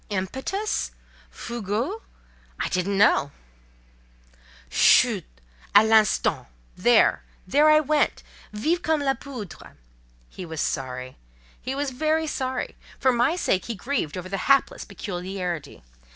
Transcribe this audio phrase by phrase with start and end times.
[0.09, 0.89] Impetus?
[1.29, 2.01] Fougue?
[2.59, 3.29] I didn't know…."
[4.71, 5.25] "Chut!
[5.75, 6.47] à l'instant!
[6.75, 7.21] There!
[7.45, 9.75] there I went—vive comme la poudre!"
[10.27, 15.83] He was sorry—he was very sorry: for my sake he grieved over the hapless peculiarity.